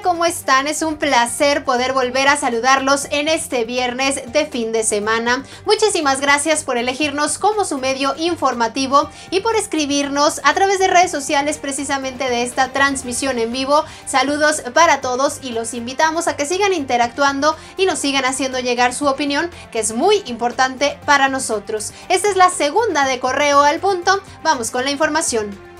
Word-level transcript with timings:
¿Cómo 0.00 0.24
están? 0.24 0.68
Es 0.68 0.82
un 0.82 0.96
placer 0.96 1.64
poder 1.64 1.92
volver 1.92 2.26
a 2.28 2.36
saludarlos 2.36 3.06
en 3.10 3.28
este 3.28 3.64
viernes 3.64 4.32
de 4.32 4.46
fin 4.46 4.72
de 4.72 4.84
semana. 4.84 5.44
Muchísimas 5.66 6.20
gracias 6.20 6.64
por 6.64 6.76
elegirnos 6.76 7.38
como 7.38 7.64
su 7.64 7.78
medio 7.78 8.14
informativo 8.16 9.10
y 9.30 9.40
por 9.40 9.54
escribirnos 9.54 10.40
a 10.44 10.54
través 10.54 10.78
de 10.78 10.88
redes 10.88 11.10
sociales 11.10 11.58
precisamente 11.58 12.30
de 12.30 12.42
esta 12.42 12.72
transmisión 12.72 13.38
en 13.38 13.52
vivo. 13.52 13.84
Saludos 14.06 14.62
para 14.72 15.00
todos 15.00 15.38
y 15.42 15.50
los 15.50 15.74
invitamos 15.74 16.26
a 16.26 16.36
que 16.36 16.46
sigan 16.46 16.72
interactuando 16.72 17.56
y 17.76 17.86
nos 17.86 17.98
sigan 17.98 18.24
haciendo 18.24 18.60
llegar 18.60 18.94
su 18.94 19.06
opinión, 19.06 19.50
que 19.70 19.80
es 19.80 19.92
muy 19.92 20.22
importante 20.26 20.98
para 21.04 21.28
nosotros. 21.28 21.92
Esta 22.08 22.28
es 22.28 22.36
la 22.36 22.50
segunda 22.50 23.06
de 23.06 23.20
correo 23.20 23.60
al 23.60 23.78
punto. 23.78 24.20
Vamos 24.42 24.70
con 24.70 24.84
la 24.84 24.90
información. 24.90 25.71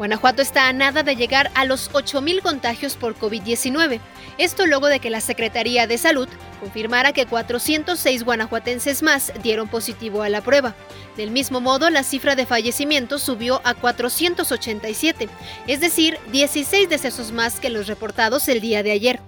Guanajuato 0.00 0.40
está 0.40 0.66
a 0.66 0.72
nada 0.72 1.02
de 1.02 1.14
llegar 1.14 1.50
a 1.54 1.66
los 1.66 1.90
8.000 1.92 2.40
contagios 2.40 2.96
por 2.96 3.18
COVID-19. 3.18 4.00
Esto 4.38 4.64
luego 4.64 4.86
de 4.86 4.98
que 4.98 5.10
la 5.10 5.20
Secretaría 5.20 5.86
de 5.86 5.98
Salud 5.98 6.26
confirmara 6.58 7.12
que 7.12 7.26
406 7.26 8.24
guanajuatenses 8.24 9.02
más 9.02 9.30
dieron 9.42 9.68
positivo 9.68 10.22
a 10.22 10.30
la 10.30 10.40
prueba. 10.40 10.74
Del 11.18 11.30
mismo 11.30 11.60
modo, 11.60 11.90
la 11.90 12.02
cifra 12.02 12.34
de 12.34 12.46
fallecimientos 12.46 13.22
subió 13.22 13.60
a 13.62 13.74
487, 13.74 15.28
es 15.66 15.80
decir, 15.80 16.16
16 16.32 16.88
decesos 16.88 17.30
más 17.30 17.60
que 17.60 17.68
los 17.68 17.86
reportados 17.86 18.48
el 18.48 18.62
día 18.62 18.82
de 18.82 18.92
ayer. 18.92 19.20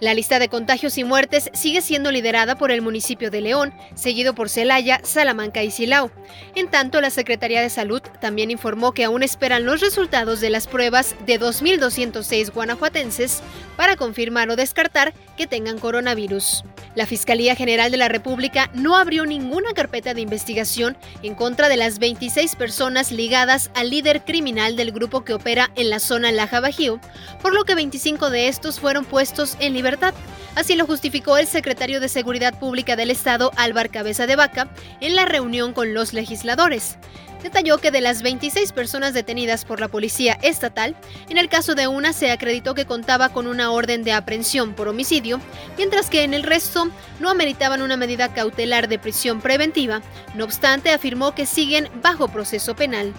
La 0.00 0.12
lista 0.14 0.38
de 0.38 0.48
contagios 0.48 0.98
y 0.98 1.04
muertes 1.04 1.50
sigue 1.52 1.80
siendo 1.80 2.10
liderada 2.10 2.56
por 2.56 2.70
el 2.70 2.82
municipio 2.82 3.30
de 3.30 3.40
León, 3.40 3.72
seguido 3.94 4.34
por 4.34 4.48
Celaya, 4.48 5.00
Salamanca 5.04 5.62
y 5.62 5.70
Silao. 5.70 6.10
En 6.54 6.68
tanto, 6.68 7.00
la 7.00 7.10
Secretaría 7.10 7.62
de 7.62 7.70
Salud 7.70 8.02
también 8.20 8.50
informó 8.50 8.92
que 8.92 9.04
aún 9.04 9.22
esperan 9.22 9.64
los 9.64 9.80
resultados 9.80 10.40
de 10.40 10.50
las 10.50 10.66
pruebas 10.66 11.14
de 11.26 11.40
2.206 11.40 12.52
guanajuatenses 12.52 13.42
para 13.76 13.96
confirmar 13.96 14.50
o 14.50 14.56
descartar 14.56 15.14
que 15.36 15.46
tengan 15.46 15.78
coronavirus. 15.78 16.64
La 16.94 17.06
Fiscalía 17.06 17.56
General 17.56 17.90
de 17.90 17.96
la 17.96 18.08
República 18.08 18.70
no 18.72 18.96
abrió 18.96 19.26
ninguna 19.26 19.72
carpeta 19.74 20.14
de 20.14 20.20
investigación 20.20 20.96
en 21.22 21.34
contra 21.34 21.68
de 21.68 21.76
las 21.76 21.98
26 21.98 22.54
personas 22.54 23.10
ligadas 23.10 23.70
al 23.74 23.90
líder 23.90 24.24
criminal 24.24 24.76
del 24.76 24.92
grupo 24.92 25.24
que 25.24 25.34
opera 25.34 25.70
en 25.74 25.90
la 25.90 25.98
zona 25.98 26.30
Laja 26.30 26.60
Bajío, 26.60 27.00
por 27.42 27.52
lo 27.52 27.64
que 27.64 27.74
25 27.74 28.30
de 28.30 28.48
estos 28.48 28.78
fueron 28.78 29.04
puestos 29.04 29.56
en 29.58 29.72
libertad. 29.72 30.14
Así 30.54 30.76
lo 30.76 30.86
justificó 30.86 31.36
el 31.36 31.48
secretario 31.48 31.98
de 31.98 32.08
Seguridad 32.08 32.56
Pública 32.58 32.94
del 32.94 33.10
Estado, 33.10 33.50
Álvaro 33.56 33.90
Cabeza 33.90 34.28
de 34.28 34.36
Vaca, 34.36 34.68
en 35.00 35.16
la 35.16 35.24
reunión 35.24 35.72
con 35.72 35.94
los 35.94 36.12
legisladores 36.12 36.96
detalló 37.44 37.76
que 37.76 37.90
de 37.90 38.00
las 38.00 38.22
26 38.22 38.72
personas 38.72 39.12
detenidas 39.12 39.66
por 39.66 39.78
la 39.78 39.88
policía 39.88 40.38
estatal, 40.42 40.96
en 41.28 41.36
el 41.36 41.50
caso 41.50 41.74
de 41.74 41.86
una 41.86 42.14
se 42.14 42.32
acreditó 42.32 42.74
que 42.74 42.86
contaba 42.86 43.28
con 43.28 43.46
una 43.46 43.70
orden 43.70 44.02
de 44.02 44.12
aprehensión 44.12 44.72
por 44.72 44.88
homicidio, 44.88 45.40
mientras 45.76 46.08
que 46.08 46.24
en 46.24 46.32
el 46.32 46.42
resto 46.42 46.88
no 47.20 47.28
ameritaban 47.28 47.82
una 47.82 47.98
medida 47.98 48.32
cautelar 48.32 48.88
de 48.88 48.98
prisión 48.98 49.42
preventiva. 49.42 50.00
No 50.34 50.44
obstante, 50.44 50.90
afirmó 50.90 51.34
que 51.34 51.44
siguen 51.44 51.90
bajo 52.02 52.28
proceso 52.28 52.74
penal. 52.74 53.12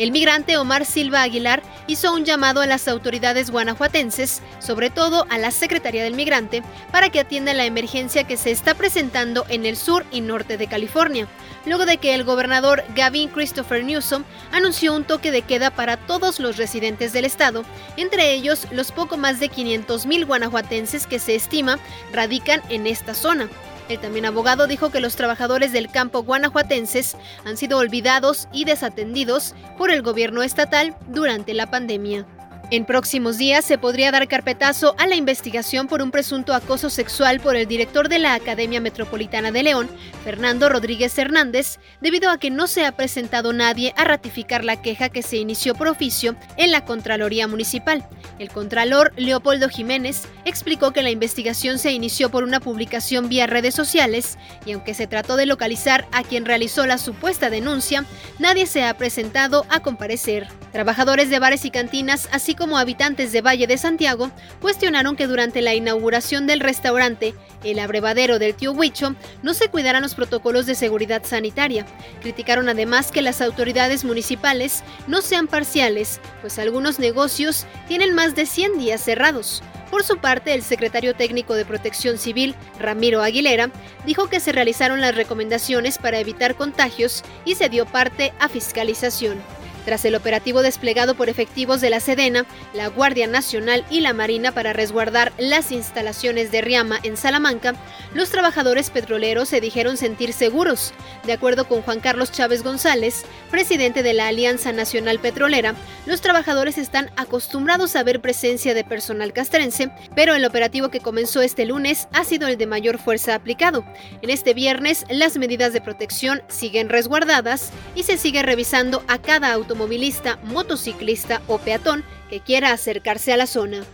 El 0.00 0.12
migrante 0.12 0.56
Omar 0.56 0.86
Silva 0.86 1.20
Aguilar 1.20 1.62
hizo 1.86 2.14
un 2.14 2.24
llamado 2.24 2.62
a 2.62 2.66
las 2.66 2.88
autoridades 2.88 3.50
guanajuatenses, 3.50 4.40
sobre 4.58 4.88
todo 4.88 5.26
a 5.28 5.36
la 5.36 5.50
Secretaría 5.50 6.02
del 6.02 6.14
Migrante, 6.14 6.62
para 6.90 7.10
que 7.10 7.20
atiendan 7.20 7.58
la 7.58 7.66
emergencia 7.66 8.24
que 8.24 8.38
se 8.38 8.50
está 8.50 8.74
presentando 8.74 9.44
en 9.50 9.66
el 9.66 9.76
sur 9.76 10.06
y 10.10 10.22
norte 10.22 10.56
de 10.56 10.68
California, 10.68 11.28
luego 11.66 11.84
de 11.84 11.98
que 11.98 12.14
el 12.14 12.24
gobernador 12.24 12.82
Gavin 12.96 13.28
Christopher 13.28 13.84
Newsom 13.84 14.24
anunció 14.52 14.94
un 14.94 15.04
toque 15.04 15.30
de 15.30 15.42
queda 15.42 15.70
para 15.70 15.98
todos 15.98 16.40
los 16.40 16.56
residentes 16.56 17.12
del 17.12 17.26
estado, 17.26 17.66
entre 17.98 18.32
ellos 18.32 18.68
los 18.70 18.92
poco 18.92 19.18
más 19.18 19.38
de 19.38 19.50
500.000 19.50 20.26
guanajuatenses 20.26 21.06
que 21.06 21.18
se 21.18 21.34
estima 21.34 21.78
radican 22.10 22.62
en 22.70 22.86
esta 22.86 23.12
zona. 23.12 23.50
El 23.90 23.98
también 23.98 24.24
abogado 24.24 24.68
dijo 24.68 24.90
que 24.90 25.00
los 25.00 25.16
trabajadores 25.16 25.72
del 25.72 25.90
campo 25.90 26.22
guanajuatenses 26.22 27.16
han 27.44 27.56
sido 27.56 27.78
olvidados 27.78 28.46
y 28.52 28.64
desatendidos 28.64 29.56
por 29.76 29.90
el 29.90 30.02
gobierno 30.02 30.44
estatal 30.44 30.94
durante 31.08 31.54
la 31.54 31.72
pandemia. 31.72 32.24
En 32.72 32.84
próximos 32.84 33.36
días 33.36 33.64
se 33.64 33.78
podría 33.78 34.12
dar 34.12 34.28
carpetazo 34.28 34.94
a 34.96 35.08
la 35.08 35.16
investigación 35.16 35.88
por 35.88 36.02
un 36.02 36.12
presunto 36.12 36.54
acoso 36.54 36.88
sexual 36.88 37.40
por 37.40 37.56
el 37.56 37.66
director 37.66 38.08
de 38.08 38.20
la 38.20 38.34
Academia 38.34 38.80
Metropolitana 38.80 39.50
de 39.50 39.64
León, 39.64 39.90
Fernando 40.22 40.68
Rodríguez 40.68 41.18
Hernández, 41.18 41.80
debido 42.00 42.30
a 42.30 42.38
que 42.38 42.50
no 42.50 42.68
se 42.68 42.86
ha 42.86 42.92
presentado 42.92 43.52
nadie 43.52 43.92
a 43.96 44.04
ratificar 44.04 44.64
la 44.64 44.80
queja 44.80 45.08
que 45.08 45.24
se 45.24 45.38
inició 45.38 45.74
por 45.74 45.88
oficio 45.88 46.36
en 46.56 46.70
la 46.70 46.84
Contraloría 46.84 47.48
Municipal. 47.48 48.06
El 48.38 48.50
Contralor 48.50 49.12
Leopoldo 49.16 49.68
Jiménez 49.68 50.28
explicó 50.44 50.92
que 50.92 51.02
la 51.02 51.10
investigación 51.10 51.80
se 51.80 51.90
inició 51.90 52.30
por 52.30 52.44
una 52.44 52.60
publicación 52.60 53.28
vía 53.28 53.48
redes 53.48 53.74
sociales 53.74 54.38
y 54.64 54.72
aunque 54.72 54.94
se 54.94 55.08
trató 55.08 55.34
de 55.34 55.46
localizar 55.46 56.06
a 56.12 56.22
quien 56.22 56.44
realizó 56.44 56.86
la 56.86 56.98
supuesta 56.98 57.50
denuncia, 57.50 58.04
nadie 58.38 58.66
se 58.66 58.84
ha 58.84 58.96
presentado 58.96 59.66
a 59.70 59.80
comparecer. 59.80 60.46
Trabajadores 60.70 61.30
de 61.30 61.40
bares 61.40 61.64
y 61.64 61.72
cantinas, 61.72 62.28
así 62.30 62.54
como 62.60 62.76
habitantes 62.76 63.32
de 63.32 63.40
Valle 63.40 63.66
de 63.66 63.78
Santiago, 63.78 64.30
cuestionaron 64.60 65.16
que 65.16 65.26
durante 65.26 65.62
la 65.62 65.74
inauguración 65.74 66.46
del 66.46 66.60
restaurante, 66.60 67.34
el 67.64 67.78
abrevadero 67.78 68.38
del 68.38 68.54
Tío 68.54 68.72
Huicho, 68.72 69.16
no 69.42 69.54
se 69.54 69.70
cuidaran 69.70 70.02
los 70.02 70.14
protocolos 70.14 70.66
de 70.66 70.74
seguridad 70.74 71.24
sanitaria. 71.24 71.86
Criticaron 72.20 72.68
además 72.68 73.12
que 73.12 73.22
las 73.22 73.40
autoridades 73.40 74.04
municipales 74.04 74.84
no 75.06 75.22
sean 75.22 75.46
parciales, 75.46 76.20
pues 76.42 76.58
algunos 76.58 76.98
negocios 76.98 77.66
tienen 77.88 78.14
más 78.14 78.34
de 78.34 78.44
100 78.44 78.78
días 78.78 79.00
cerrados. 79.00 79.62
Por 79.90 80.04
su 80.04 80.18
parte, 80.18 80.52
el 80.52 80.62
secretario 80.62 81.14
técnico 81.14 81.54
de 81.54 81.64
Protección 81.64 82.18
Civil, 82.18 82.54
Ramiro 82.78 83.22
Aguilera, 83.22 83.70
dijo 84.04 84.28
que 84.28 84.38
se 84.38 84.52
realizaron 84.52 85.00
las 85.00 85.16
recomendaciones 85.16 85.96
para 85.96 86.18
evitar 86.18 86.56
contagios 86.56 87.24
y 87.46 87.54
se 87.54 87.70
dio 87.70 87.86
parte 87.86 88.34
a 88.38 88.50
fiscalización. 88.50 89.40
Tras 89.84 90.04
el 90.04 90.14
operativo 90.14 90.62
desplegado 90.62 91.14
por 91.14 91.28
efectivos 91.28 91.80
de 91.80 91.90
la 91.90 92.00
Sedena, 92.00 92.46
la 92.74 92.88
Guardia 92.88 93.26
Nacional 93.26 93.84
y 93.90 94.00
la 94.00 94.12
Marina 94.12 94.52
para 94.52 94.72
resguardar 94.72 95.32
las 95.38 95.72
instalaciones 95.72 96.52
de 96.52 96.60
Riama 96.60 97.00
en 97.02 97.16
Salamanca, 97.16 97.74
los 98.14 98.30
trabajadores 98.30 98.90
petroleros 98.90 99.48
se 99.48 99.60
dijeron 99.60 99.96
sentir 99.96 100.32
seguros. 100.32 100.92
De 101.24 101.32
acuerdo 101.32 101.66
con 101.66 101.82
Juan 101.82 102.00
Carlos 102.00 102.32
Chávez 102.32 102.62
González, 102.62 103.24
presidente 103.50 104.02
de 104.02 104.14
la 104.14 104.28
Alianza 104.28 104.72
Nacional 104.72 105.18
Petrolera, 105.18 105.74
los 106.06 106.20
trabajadores 106.20 106.78
están 106.78 107.10
acostumbrados 107.16 107.96
a 107.96 108.02
ver 108.02 108.20
presencia 108.20 108.74
de 108.74 108.84
personal 108.84 109.32
castrense, 109.32 109.90
pero 110.14 110.34
el 110.34 110.44
operativo 110.44 110.88
que 110.88 111.00
comenzó 111.00 111.40
este 111.40 111.64
lunes 111.64 112.08
ha 112.12 112.24
sido 112.24 112.48
el 112.48 112.58
de 112.58 112.66
mayor 112.66 112.98
fuerza 112.98 113.34
aplicado. 113.34 113.84
En 114.22 114.30
este 114.30 114.54
viernes, 114.54 115.04
las 115.08 115.36
medidas 115.36 115.72
de 115.72 115.80
protección 115.80 116.42
siguen 116.48 116.88
resguardadas 116.88 117.70
y 117.94 118.02
se 118.02 118.16
sigue 118.16 118.42
revisando 118.42 119.02
a 119.08 119.18
cada 119.18 119.52
auto 119.52 119.69
automovilista, 119.70 120.36
motociclista 120.42 121.42
o 121.46 121.58
peatón 121.58 122.02
que 122.28 122.40
quiera 122.40 122.72
acercarse 122.72 123.32
a 123.32 123.36
la 123.36 123.46
zona. 123.46 123.84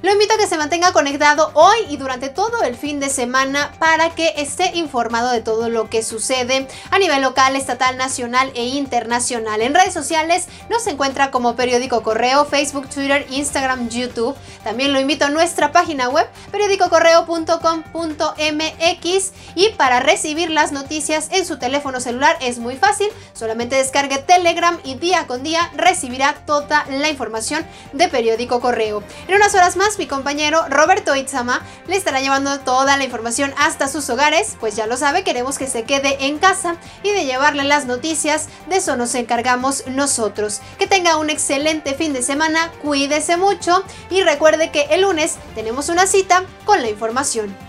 Lo 0.00 0.12
invito 0.12 0.34
a 0.34 0.36
que 0.36 0.46
se 0.46 0.56
mantenga 0.56 0.92
conectado 0.92 1.50
hoy 1.54 1.78
y 1.88 1.96
durante 1.96 2.28
todo 2.28 2.62
el 2.62 2.76
fin 2.76 3.00
de 3.00 3.10
semana 3.10 3.72
para 3.80 4.14
que 4.14 4.32
esté 4.36 4.76
informado 4.76 5.32
de 5.32 5.40
todo 5.40 5.68
lo 5.68 5.90
que 5.90 6.04
sucede 6.04 6.68
a 6.92 6.98
nivel 7.00 7.22
local, 7.22 7.56
estatal, 7.56 7.96
nacional 7.96 8.52
e 8.54 8.66
internacional. 8.66 9.60
En 9.60 9.74
redes 9.74 9.92
sociales 9.92 10.46
nos 10.70 10.86
encuentra 10.86 11.32
como 11.32 11.56
periódico 11.56 12.04
correo, 12.04 12.44
Facebook, 12.44 12.88
Twitter, 12.88 13.26
Instagram, 13.30 13.88
YouTube. 13.88 14.36
También 14.62 14.92
lo 14.92 15.00
invito 15.00 15.24
a 15.24 15.30
nuestra 15.30 15.72
página 15.72 16.08
web 16.08 16.28
periódicocorreo.com.mx 16.52 19.32
y 19.56 19.70
para 19.70 19.98
recibir 19.98 20.50
las 20.50 20.70
noticias 20.70 21.26
en 21.32 21.44
su 21.44 21.58
teléfono 21.58 21.98
celular 22.00 22.36
es 22.40 22.58
muy 22.58 22.76
fácil, 22.76 23.08
solamente 23.32 23.74
descargue 23.74 24.18
Telegram 24.18 24.78
y 24.84 24.94
día 24.94 25.26
con 25.26 25.42
día 25.42 25.72
recibirá 25.74 26.34
toda 26.46 26.86
la 26.88 27.08
información 27.08 27.66
de 27.92 28.08
periódico 28.08 28.60
correo. 28.60 29.02
En 29.26 29.34
unas 29.34 29.54
horas 29.54 29.76
más 29.76 29.87
mi 29.96 30.06
compañero 30.06 30.66
Roberto 30.68 31.16
Itzama 31.16 31.62
le 31.86 31.96
estará 31.96 32.20
llevando 32.20 32.60
toda 32.60 32.96
la 32.98 33.04
información 33.04 33.54
hasta 33.56 33.88
sus 33.88 34.10
hogares, 34.10 34.56
pues 34.60 34.76
ya 34.76 34.86
lo 34.86 34.98
sabe, 34.98 35.24
queremos 35.24 35.56
que 35.56 35.66
se 35.66 35.84
quede 35.84 36.26
en 36.26 36.38
casa 36.38 36.76
y 37.02 37.12
de 37.12 37.24
llevarle 37.24 37.64
las 37.64 37.86
noticias, 37.86 38.48
de 38.68 38.76
eso 38.76 38.96
nos 38.96 39.14
encargamos 39.14 39.86
nosotros. 39.86 40.60
Que 40.78 40.86
tenga 40.86 41.16
un 41.16 41.30
excelente 41.30 41.94
fin 41.94 42.12
de 42.12 42.22
semana, 42.22 42.70
cuídese 42.82 43.36
mucho 43.36 43.82
y 44.10 44.22
recuerde 44.22 44.70
que 44.70 44.82
el 44.90 45.02
lunes 45.02 45.36
tenemos 45.54 45.88
una 45.88 46.06
cita 46.06 46.44
con 46.66 46.82
la 46.82 46.90
información. 46.90 47.67